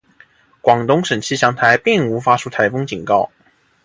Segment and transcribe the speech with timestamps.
[0.61, 3.29] 广东省气象台并无发出台风警告。